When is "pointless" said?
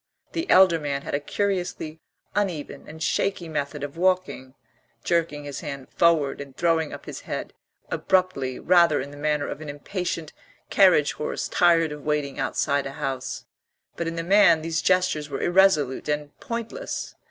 16.39-17.13